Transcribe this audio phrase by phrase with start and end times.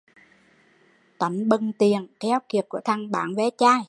[1.19, 3.79] Tánh bần tiện, keo kiệt của thằng bán ve chai